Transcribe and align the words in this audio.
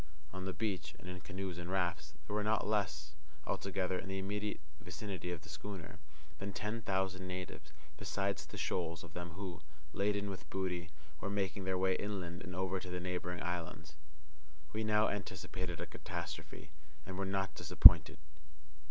On 0.33 0.45
the 0.45 0.51
beach, 0.51 0.95
and 0.97 1.07
in 1.07 1.21
canoes 1.21 1.59
and 1.59 1.69
rafts, 1.69 2.15
there 2.25 2.33
were 2.35 2.43
not 2.43 2.65
less, 2.65 3.11
altogether, 3.45 3.99
in 3.99 4.09
the 4.09 4.17
immediate 4.17 4.59
vicinity 4.79 5.31
of 5.31 5.41
the 5.41 5.49
schooner, 5.49 5.99
than 6.39 6.53
ten 6.53 6.81
thousand 6.81 7.27
natives, 7.27 7.71
besides 7.97 8.47
the 8.47 8.57
shoals 8.57 9.03
of 9.03 9.13
them 9.13 9.33
who, 9.33 9.61
laden 9.93 10.27
with 10.31 10.49
booty, 10.49 10.89
were 11.19 11.29
making 11.29 11.65
their 11.65 11.77
way 11.77 11.93
inland 11.97 12.41
and 12.41 12.55
over 12.55 12.79
to 12.79 12.89
the 12.89 12.99
neighbouring 12.99 13.43
islands. 13.43 13.95
We 14.73 14.83
now 14.83 15.07
anticipated 15.07 15.79
a 15.79 15.85
catastrophe, 15.85 16.71
and 17.05 17.15
were 17.15 17.23
not 17.23 17.53
disappointed. 17.53 18.17